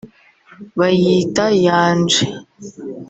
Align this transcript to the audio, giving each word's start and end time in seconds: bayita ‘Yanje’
bayita 0.79 1.43
‘Yanje’ 1.65 2.23